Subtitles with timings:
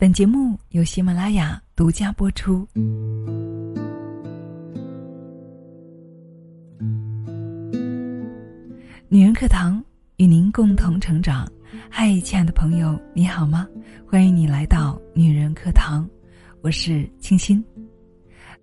[0.00, 2.64] 本节目由喜马拉雅独家播出。
[9.08, 9.84] 女人课堂
[10.18, 11.50] 与您共同成长。
[11.90, 13.66] 嗨，亲爱的朋友，你好吗？
[14.06, 16.08] 欢迎你来到女人课堂，
[16.62, 17.64] 我是清新，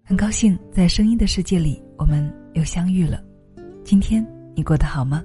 [0.05, 3.21] 很高兴在声音的世界里我们又相遇了。
[3.83, 4.25] 今天
[4.55, 5.21] 你过得好吗？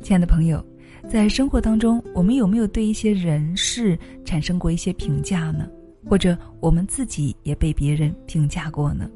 [0.00, 0.64] 亲爱的朋友，
[1.08, 5.66] 在生活当中，我们有没有对一些人事产生过一些评价呢？
[6.04, 9.10] 或者我们自己也被别人评价过呢？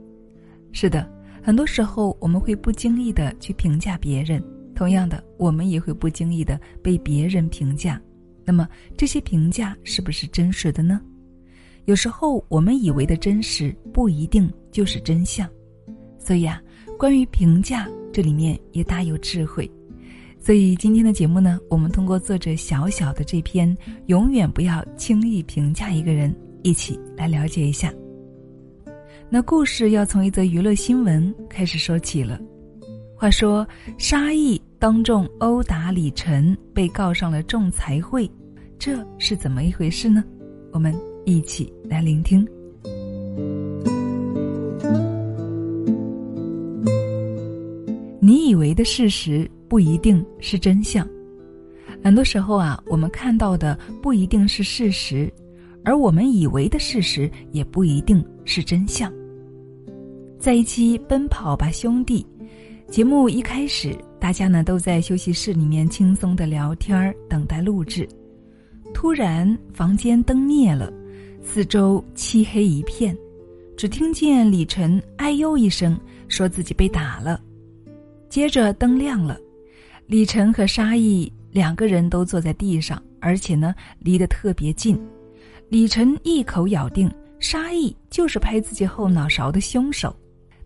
[0.73, 1.07] 是的，
[1.43, 4.43] 很多时候我们会不经意的去评价别人，
[4.75, 8.01] 同样的，我们也会不经意的被别人评价。
[8.43, 10.99] 那么这些评价是不是真实的呢？
[11.85, 15.47] 有时候我们以为的真实不一定就是真相，
[16.19, 16.59] 所以啊，
[16.99, 19.71] 关于评价，这里面也大有智慧。
[20.45, 23.75] 所以今天的节目呢，我们通过作者小小的这篇
[24.07, 26.35] “永远不要轻易评价一个人”，
[26.65, 27.95] 一起来了解一下。
[29.31, 32.41] 那故事要从一则娱乐新闻开始说起了。
[33.17, 33.65] 话说
[33.99, 38.29] 沙溢当众殴打李晨，被告上了仲裁会，
[38.81, 40.25] 这是怎么一回事呢？
[40.73, 40.93] 我们
[41.25, 42.45] 一起来聆听。
[48.21, 49.49] 你以为的事实。
[49.73, 51.09] 不一定是真相，
[52.05, 55.33] 很多时候啊，我们看到的不一定是事实，
[55.83, 59.11] 而我们以为的事实也不一定是真相。
[60.39, 62.23] 在一期《奔跑吧兄弟》
[62.93, 68.07] 节目一开始，大家呢都在休息室里面轻松的聊天等待录制。
[68.93, 70.93] 突然，房间灯灭了，
[71.43, 73.17] 四周漆黑一片，
[73.75, 75.99] 只听见李晨“哎呦”一声，
[76.29, 77.41] 说自己被打了。
[78.29, 79.41] 接着灯亮了。
[80.07, 84.99] 李晨和沙溢两个人都坐在地上，而且呢离得特别近。
[85.69, 90.15] 李晨一口咬定沙溢就是拍自己后脑勺的凶手，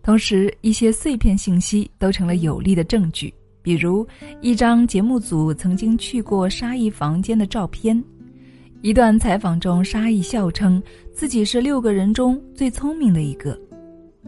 [0.03, 4.05] 同时一些碎片信息都成了有力的证据，比如
[4.41, 8.03] 一张节目组曾经去过沙溢房间的照片，
[8.81, 10.81] 一段采访中沙溢笑称
[11.13, 13.57] 自己是六个人中最聪明的一个，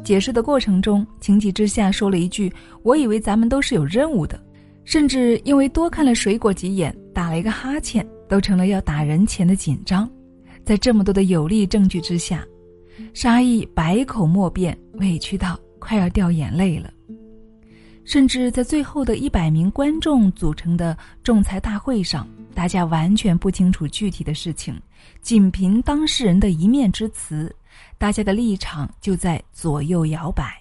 [0.01, 2.51] 解释的过程中情急之下说了一句
[2.83, 4.41] ：“我以为咱们都是有任务的。”
[4.89, 10.09] 甚至因为多看了水果几眼，打了一个哈欠，都成了要打人前的紧张。
[10.65, 12.43] 在这么多的有力证据之下，
[13.13, 16.91] 沙溢百口莫辩，委屈到快要掉眼泪了。
[18.03, 24.75] 甚至在最后的一百名观众组成的仲裁大会上，大家完全不清楚具体的事情，
[25.21, 27.55] 仅凭当事人的一面之词，
[27.99, 30.59] 大家的立场就在左右摇摆。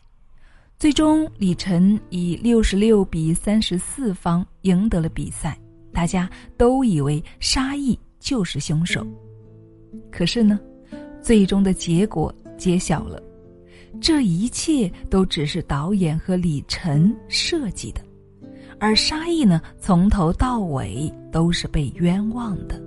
[0.79, 5.59] 最终，李晨以六十六比三十四方赢得了比赛。
[5.93, 9.05] 大家都以为沙溢就是凶手，
[10.09, 10.61] 可是呢，
[11.21, 13.21] 最终的结果揭晓了，
[14.01, 18.01] 这一切都只是导演和李晨设计的，
[18.79, 22.81] 而沙溢呢，从头到尾都是被冤枉的。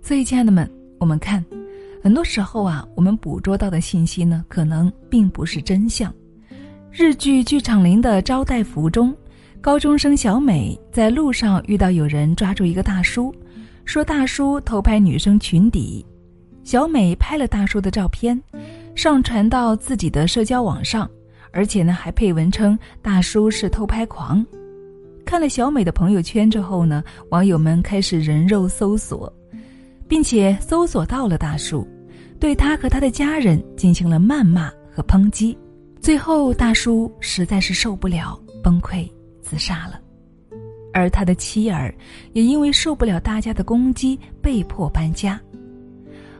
[0.00, 1.44] 所以，亲爱的们，我们看。
[2.08, 6.10] 很多时候啊，我们捕捉到的信息呢，可能并不是真相。
[6.90, 9.14] 日剧《剧场林》的招待服中，
[9.60, 13.30] 高中生小美在路上遇到有人抓住一个大叔，
[13.84, 16.02] 说大叔偷拍女生裙底。
[16.64, 18.42] 小美拍了大叔的照片，
[18.94, 21.06] 上传到自己的社交网上，
[21.52, 24.42] 而且呢还配文称大叔是偷拍狂。
[25.26, 29.30] 看了小美的朋友圈之后呢，网友们开始人肉搜索。
[30.10, 31.86] 并且搜索到了大叔，
[32.40, 35.56] 对他和他的家人进行了谩骂和抨击，
[36.00, 39.08] 最后大叔实在是受不了，崩溃
[39.42, 40.00] 自杀了，
[40.92, 41.92] 而他的妻儿
[42.32, 45.40] 也因为受不了大家的攻击，被迫搬家。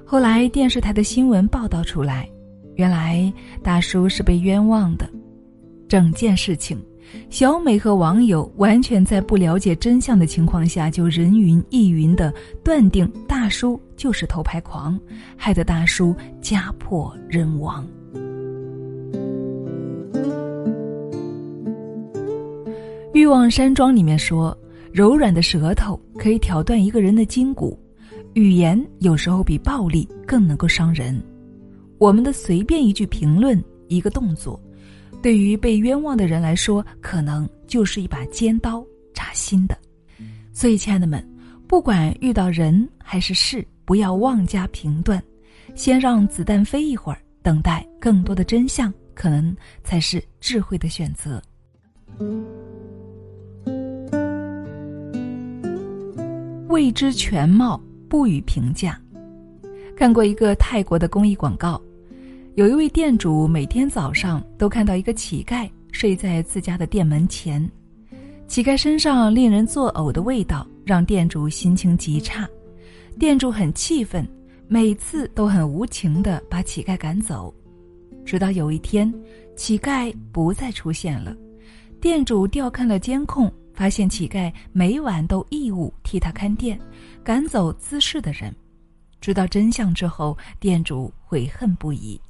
[0.04, 2.28] 后来电视台的新闻报道出来，
[2.76, 3.32] 原来
[3.62, 5.08] 大叔是被冤枉的，
[5.88, 6.80] 整件事情。
[7.30, 12.32] 小美和网友完全在不了解真相的情况下，就人云亦云的
[12.64, 14.98] 断定大叔就是偷拍狂，
[15.36, 17.86] 害得大叔家破人亡。
[23.14, 24.56] 欲望山庄里面说，
[24.92, 27.78] 柔软的舌头可以挑断一个人的筋骨，
[28.34, 31.20] 语言有时候比暴力更能够伤人。
[31.98, 34.60] 我们的随便一句评论，一个动作。
[35.22, 39.76] 对于被冤枉的人来说，可能就是一把尖刀扎心的。
[40.52, 41.24] 所以，亲爱的们，
[41.66, 45.22] 不管遇到人还是事，不要妄加评断，
[45.74, 51.42] 先让子弹飞一会儿，等待更多的真相，可能才是智慧的选择。
[56.68, 59.00] 未知全貌，不予评价。
[59.96, 61.80] 看过一个泰国的公益广告，
[62.58, 67.64] 有一位店主每天早上都看到一个乞丐睡在自家的店门前，
[68.48, 72.48] 乞丐身上令人作呕的味道让店主心情极差，
[73.16, 74.28] 店主很气愤，
[74.66, 77.54] 每次都很无情的把乞丐赶走。
[78.26, 79.08] 直到有一天，
[79.54, 81.36] 乞丐不再出现了，
[82.00, 83.48] 店主调看了监控。
[83.72, 86.76] 发现乞丐每晚都义务替他看店，
[87.22, 88.52] 赶走滋事的人。
[89.20, 92.20] 知道真相之后，店主悔恨不已。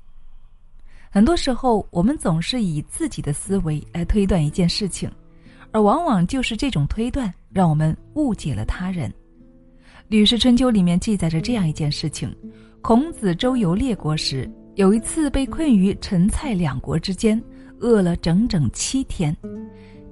[1.10, 5.10] 很多时候，我们总是以自己的思维来推断一件事情，
[5.72, 9.10] 而往往就是这种推断让我们误解了他人。
[10.08, 12.34] 《吕氏春秋》里面记载着这样一件事情：
[12.80, 17.42] 孔子周游列国时，有一次被困于陈蔡两国之间，
[17.80, 19.36] 饿了整整七天。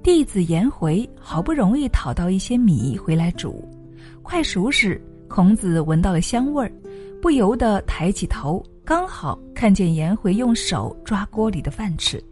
[0.03, 3.67] 弟子颜回好不容易讨到一些米回来煮，
[4.23, 6.71] 快熟时，孔子闻到了香味儿，
[7.21, 12.23] 不由得抬起头，刚好看见颜回用手抓锅里的饭吃。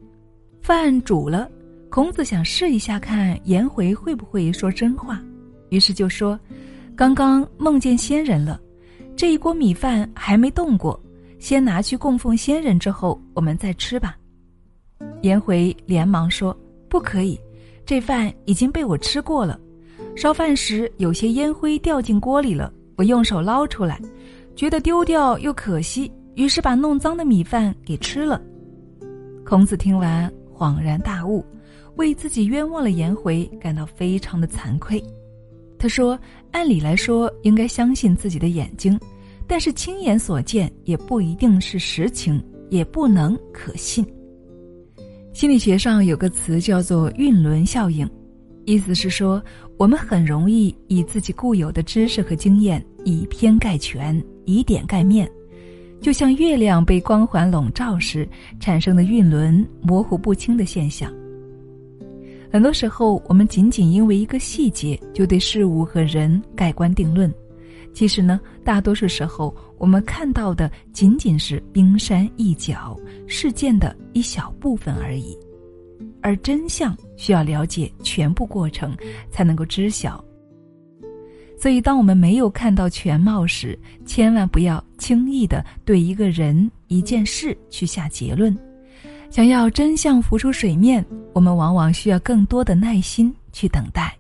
[0.62, 1.52] 饭煮了，
[1.90, 5.22] 孔子想试一下看颜回会不会说真话，
[5.68, 6.40] 于是就说
[6.96, 8.58] ：“刚刚梦见仙人了，
[9.18, 10.98] 这一锅米饭还没动过，
[11.40, 14.16] 先拿去供奉仙人，之后我们再吃吧。”
[15.24, 17.38] 颜回连忙说：“不可以。”
[17.86, 19.60] 这饭已经被我吃过了，
[20.16, 24.00] 烧饭时有些烟灰掉进锅里了，我用手捞出来，
[24.56, 28.42] 觉得丢掉又可惜，于是把弄脏的米饭给吃了。
[29.46, 31.46] 孔子听完恍然大悟，
[31.96, 35.04] 为自己冤枉了颜回感到非常的惭愧。
[35.78, 36.18] 他说
[36.52, 39.00] ：“按理来说应该相信自己的眼睛，
[39.46, 44.06] 但是亲眼所见也不一定是实情，也不能可信。”
[45.34, 48.10] 心理学上有个词叫做“晕轮效应”，
[48.66, 49.44] 意思是说，
[49.78, 55.30] 我们很容易以自己固有的知识和经验以偏概全、以点盖面，
[56.02, 58.28] 就像月亮被光环笼罩时
[58.60, 61.12] 产生的晕轮模糊不清的现象。
[62.52, 67.34] 很多时候，我们仅仅因为一个细节就对事物和人盖棺定论。
[67.94, 72.96] 其实呢，大多数时候我们看到的仅仅是冰山一角、
[73.26, 75.38] 事件的一小部分而已，
[76.22, 78.96] 而真相需要了解全部过程
[79.30, 80.24] 才能够知晓。
[81.58, 88.56] 所以，当我们没有看到全貌时，千万不要轻易的对一个人、一件事去下结论。
[89.32, 91.04] 想要真相浮出水面，
[91.34, 94.16] 我们往往需要更多的耐心去等待。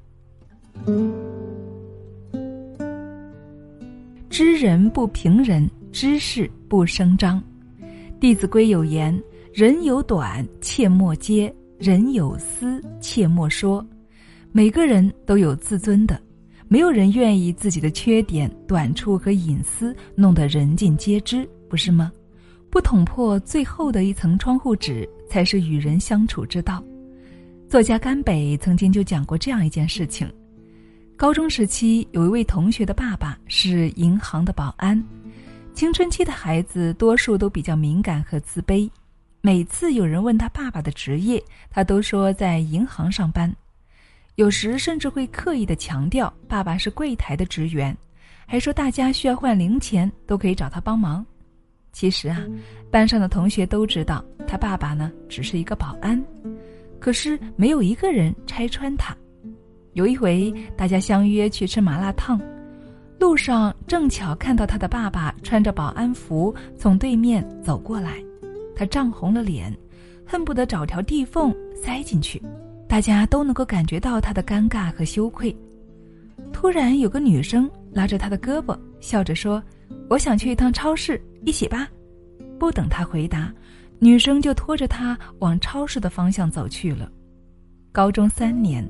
[4.29, 7.41] 知人不评人，知事不声张。
[8.19, 9.17] 《弟子规》有言
[9.53, 13.85] ：“人有短，切莫揭；人有私，切莫说。”
[14.51, 16.19] 每个人都有自尊的，
[16.75, 22.11] 没有人愿意自己的缺点、短处和隐私弄得人尽皆知，不是吗？
[22.69, 26.83] 不捅破最后的一层窗户纸，才是与人相处之道。
[27.69, 30.29] 作家甘北曾经就讲过这样一件事情。
[31.15, 35.01] 高中时期，有一位同学的爸爸是银行的保安。
[35.73, 38.89] 青春期的孩子多数都比较敏感和自卑，
[39.39, 43.49] 每次有人问他爸爸的职业，他都说在银行上班，
[44.35, 47.95] 有时甚至会刻意的强调爸爸是柜台的职员，
[48.45, 51.25] 还说大家需要换零钱都可以找他帮忙。
[51.93, 52.43] 其实啊，
[52.91, 56.21] 班上的同学都知道他爸爸呢只是一个保安，
[56.99, 59.15] 可是没有一个人拆穿他。
[59.93, 62.37] 有一回，大家相约去吃麻辣烫，
[63.17, 68.21] 路上正巧看到他的爸爸穿着保安服从对面走过来，
[68.75, 69.73] 他涨红了脸，
[70.25, 72.41] 恨不得找条地缝塞进去。
[72.87, 75.55] 大家都能够感觉到他的尴尬和羞愧。
[76.53, 79.61] 突然，有个女生拉着他的胳膊，笑着说
[80.09, 81.87] ：“我想去一趟超市，一起吧。”
[82.59, 83.53] 不等他回答，
[83.99, 87.11] 女生就拖着他往超市的方向走去了。
[87.91, 88.87] 高中三年。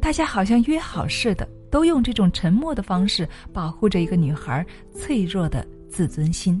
[0.00, 6.60] 大家好像约好似的，都用这种沉默的方式保护着一个女孩脆弱的自尊心。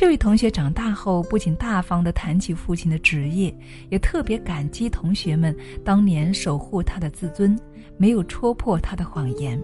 [0.00, 3.52] 这位同学长大后不仅大方地谈起父亲的职业，
[3.90, 5.52] 也特别感激同学们
[5.84, 7.58] 当年守护他的自尊，
[7.96, 9.60] 没有戳破他的谎言。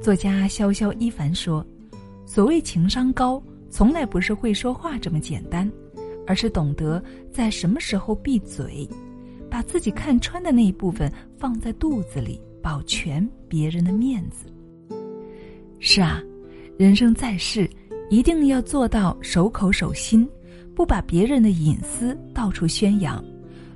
[0.00, 1.64] 作家潇潇一凡说
[2.26, 5.70] ：“所谓情商高，从来不是会说话这么简单。”
[6.26, 8.88] 而是懂得在什么时候闭嘴，
[9.48, 11.08] 把自己看穿的那一部分
[11.38, 14.46] 放在肚子里，保全别人的面子。
[15.78, 16.20] 是啊，
[16.78, 17.68] 人生在世，
[18.10, 20.28] 一定要做到守口守心，
[20.74, 23.24] 不把别人的隐私到处宣扬，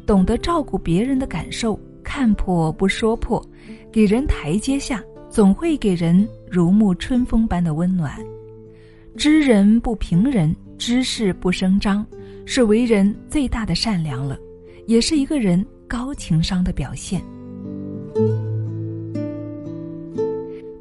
[0.06, 3.42] 懂得照顾别人的感受，看破不说破，
[3.90, 8.14] 给人台阶下，总会给人如沐春风般的温暖。
[9.16, 12.06] 知人不评人，知事不声张，
[12.44, 14.38] 是为人最大的善良了，
[14.86, 17.22] 也是一个人高情商的表现。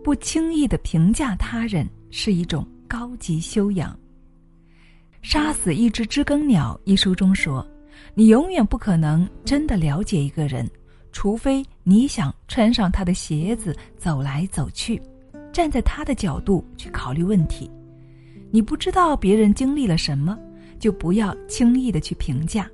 [0.04, 3.92] 不轻易的评价他人是一种高级修养。
[5.22, 7.66] 《杀死一只知更鸟》一书中说
[8.16, 10.70] ：“你永远不可能真的了解一个人，
[11.12, 15.02] 除非你想穿上他的鞋子走来走去，
[15.52, 17.70] 站在他的角度去考虑问题。
[18.50, 20.40] 你不知道别人经历了什么，
[20.80, 22.70] 就不要轻易的去评价，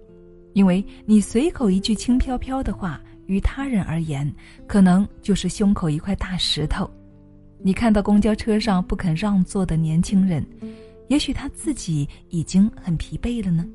[0.53, 4.31] 因为你随口一句轻飘飘的话，于他人而言，
[4.67, 6.89] 可能就是胸口一块大石头。
[7.65, 10.45] 你看到公交车上不肯让座的年轻人。”
[11.09, 13.65] 也许他自己已经很疲惫了呢。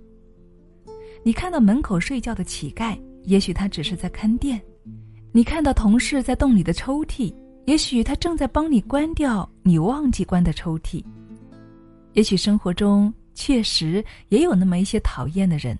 [1.24, 4.58] 你看到门口睡觉的乞丐，也许他只是在看店；
[5.32, 7.34] 你看到同事在动你的抽屉，
[7.66, 11.04] 也许他正在帮你关掉你忘记关的抽屉。
[12.14, 15.78] 也许生活中确实也有那么一些讨厌的人，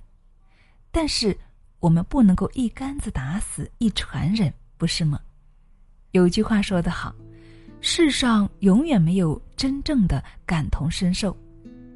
[0.92, 1.36] 但是
[1.80, 5.18] 我们不能够一竿子打死一船人，不是吗？
[6.12, 7.12] 有句话说得好。
[7.80, 11.34] 世上永远没有真正的感同身受，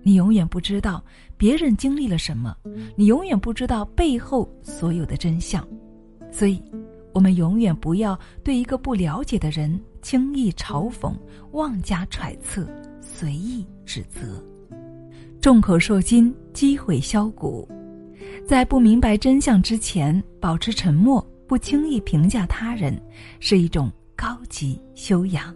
[0.02, 1.02] 你永远不知道
[1.36, 2.56] 别人经历了什么，
[2.96, 5.66] 你永远不知道背后所有的真相，
[6.32, 6.62] 所以，
[7.12, 11.14] 我们永远不要对一个不了解的人轻易嘲讽、
[11.52, 12.66] 妄加揣测、
[13.00, 14.42] 随意指责。
[15.40, 17.68] 众口铄金，积毁销骨，
[18.46, 22.98] 在不明白真相之前，保持沉默，不轻易评价他人，
[23.38, 23.92] 是一种。
[24.16, 25.54] 高级修养。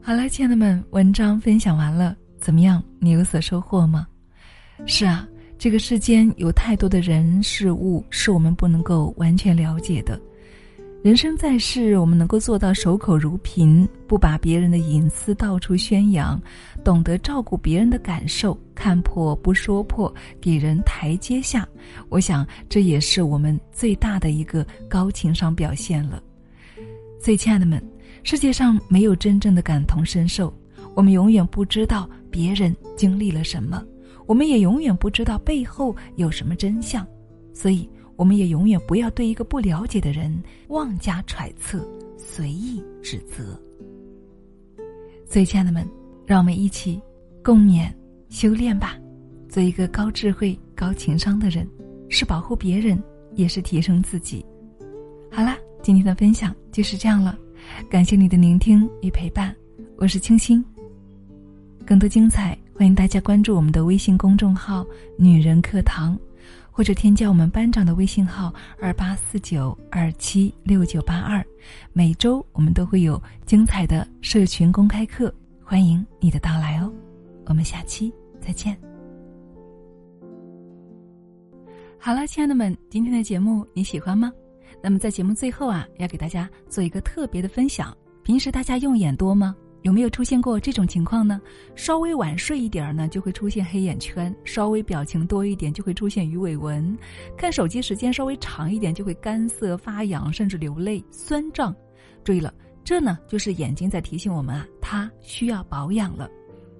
[0.00, 2.82] 好了，亲爱的们，文章分享完了，怎么样？
[2.98, 4.06] 你有所收获吗？
[4.86, 5.26] 是啊，
[5.58, 10.20] 这个世间有太多的人事物是我们不能够完全了解的。
[11.04, 16.40] 人生在世，我们能够做到守口如瓶，不把别人的隐私到处宣扬，
[16.82, 21.68] 懂得照顾别人的感受，看破不说破，给人台阶下。
[22.08, 26.22] 我想，这也是我们最大的一个高情商表现了。
[27.20, 27.86] 所以，亲爱的们，
[28.22, 30.50] 世界上没有真正的感同身受，
[30.94, 33.84] 我们永远不知道别人经历了什么，
[34.24, 37.06] 我们也永远不知道背后有什么真相，
[37.52, 37.86] 所以。
[38.16, 40.32] 我们也永远不要对一个不了解的人
[40.68, 43.60] 妄加揣测、随意指责。
[45.26, 45.84] 所以，亲爱的们，
[46.24, 47.00] 让我们一起
[47.42, 47.92] 共勉、
[48.28, 48.96] 修炼吧，
[49.48, 51.68] 做一个高智慧、高情商的人，
[52.08, 53.02] 是保护别人，
[53.34, 54.44] 也是提升自己。
[55.32, 57.36] 好啦，今天的分享就是这样了，
[57.90, 59.54] 感谢你的聆听与陪伴，
[59.96, 60.64] 我是清新。
[61.84, 64.86] 更多精彩，欢迎大家关注我们的微信公众号
[65.18, 66.16] “女人课堂”。
[66.76, 71.40] 或者添加我们班长的微信号二八四九二七六九八二，
[71.92, 76.92] 每周我们都会有精彩的社群公开课，欢迎你的到来哦。
[77.46, 78.76] 我们下期再见。
[81.96, 84.32] 好了，亲爱的们，今天的节目你喜欢吗？
[84.82, 87.96] 那么在节目最后啊，要给大家做一个特别的分享。
[88.24, 89.54] 平时大家用眼多吗？
[89.84, 91.38] 有没有出现过这种情况呢？
[91.76, 96.96] 稍微晚睡一点儿呢，就会出现黑眼圈；稍微表情多一点，就会出现鱼尾纹；
[97.36, 101.74] 看手机时间稍微长一点，就会干涩发痒，甚至流泪、酸胀。
[102.24, 106.30] 注意了，这呢就是眼睛在提醒我们啊，它需要保养了。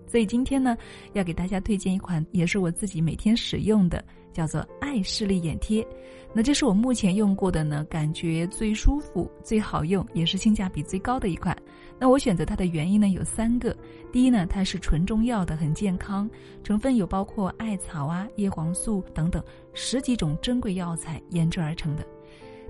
[0.07, 0.75] 所以今天呢，
[1.13, 5.87] 要给大家推荐一款，也是我自己每天使用的，叫做爱视力眼贴。
[6.33, 11.55] 那这是我目前用过的呢，感觉最舒服、最好用，也是性价比最高的一款。
[11.99, 13.75] 那我选择它的原因呢有三个：
[14.13, 16.29] 第一呢，它是纯中药的，很健康，
[16.63, 22.03] 成分有包括艾草啊、叶黄素等等十几种珍贵药材研制而成的；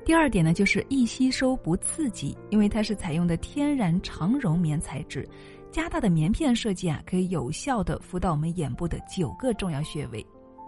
[0.04, 5.26] 第二点呢，就是易吸收不刺激，因为它是采用的天然长绒棉材质，
[5.72, 10.24] 加大的棉片设计啊，可以有效的敷到我们眼部的九个重要穴位。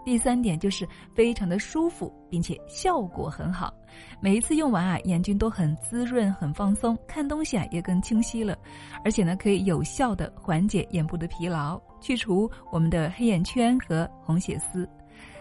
[0.07, 3.73] 第三点就是非常的舒服，并且效果很好。
[4.21, 8.57] 每一次用完啊，眼睛都很滋润、很放松，看东西啊也更清晰了。
[9.03, 14.87] 而且呢，可以有效的缓解眼部的疲劳，去除我们的黑眼圈和红血丝。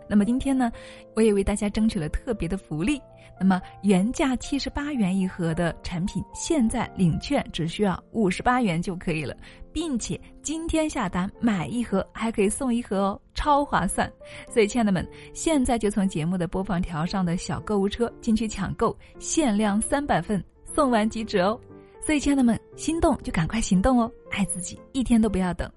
[0.09, 0.71] 那么今天呢，
[1.15, 3.01] 我也为大家争取了特别的福利。
[3.39, 9.37] 那么原价七十八元一盒的产品，现在领券只需要五十八元就可以了，
[9.73, 14.11] 并且今天下单买一盒还可以送一盒哦，超划算！
[14.51, 21.61] 所以亲爱的们，现在就从节目的播放条上的小购物车进去抢购，限量三百份，送完即止哦！
[22.01, 25.71] 所以亲爱的们，心动就赶快行动哦，爱自己一天都不要等。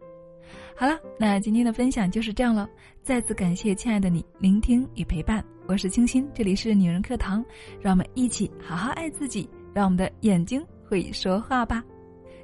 [0.75, 2.69] 好了，那今天的分享就是这样了。
[3.03, 7.43] 再次感谢亲爱的你聆听与陪伴，我是清新，这里是女人课堂，
[7.81, 11.83] 让我们一起好好爱自己，让我们的眼睛会说话吧。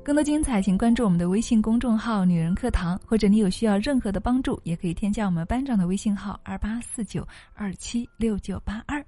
[0.03, 9.03] 更多精彩，请关注我们的微信公众号“女人课堂”，或者你有需要任何的帮助，也可以添加我们班长的微信号二八四九二七六九八二。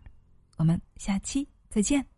[0.57, 2.16] 我们下期再见。